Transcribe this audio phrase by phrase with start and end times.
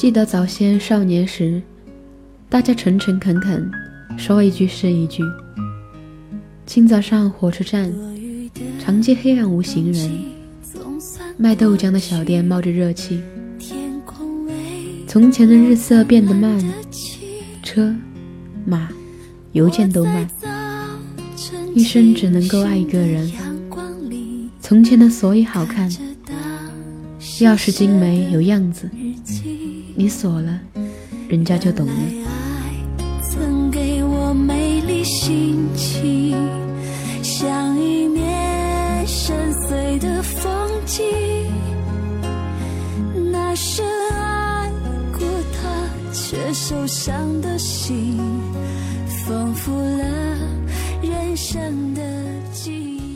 [0.00, 1.60] 记得早先少年时，
[2.48, 3.68] 大家诚诚恳恳，
[4.16, 5.24] 说一句是一句。
[6.66, 7.92] 清早上火车站，
[8.78, 10.08] 长街黑暗无行人，
[11.36, 13.20] 卖豆浆的小店冒着热气。
[15.08, 16.64] 从前的日色变得慢，
[17.64, 17.92] 车、
[18.64, 18.88] 马、
[19.50, 20.28] 邮件都慢，
[21.74, 23.28] 一生只能够爱一个人。
[24.60, 25.90] 从前的所以好看，
[27.44, 28.90] 要是精美有样子，
[29.94, 30.58] 你锁了，
[31.28, 31.92] 人家就懂了。
[33.30, 36.36] 曾给我美丽心情，
[37.22, 41.04] 像一面深邃的风景。
[43.30, 44.70] 那深爱
[45.12, 48.18] 过他却受伤的心，
[49.06, 50.04] 丰富了
[51.02, 52.02] 人生的
[52.52, 53.07] 记忆。